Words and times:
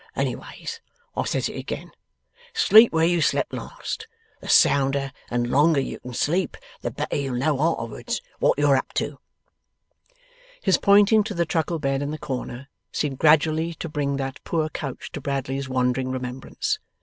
'Well! 0.15 0.25
Anyways 0.25 0.81
I 1.15 1.25
says 1.25 1.47
it 1.47 1.55
again. 1.57 1.91
Sleep 2.55 2.91
where 2.91 3.05
you 3.05 3.21
slept 3.21 3.53
last; 3.53 4.07
the 4.39 4.49
sounder 4.49 5.11
and 5.29 5.51
longer 5.51 5.79
you 5.79 5.99
can 5.99 6.15
sleep, 6.15 6.57
the 6.81 6.89
better 6.89 7.15
you'll 7.15 7.35
know 7.37 7.59
arterwards 7.59 8.19
what 8.39 8.57
you're 8.57 8.75
up 8.75 8.93
to.' 8.93 9.19
His 10.63 10.79
pointing 10.79 11.23
to 11.25 11.35
the 11.35 11.45
truckle 11.45 11.77
bed 11.77 12.01
in 12.01 12.09
the 12.09 12.17
corner, 12.17 12.67
seemed 12.91 13.19
gradually 13.19 13.75
to 13.75 13.87
bring 13.87 14.17
that 14.17 14.43
poor 14.43 14.69
couch 14.69 15.11
to 15.11 15.21
Bradley's 15.21 15.69
wandering 15.69 16.09
remembrance. 16.09 16.79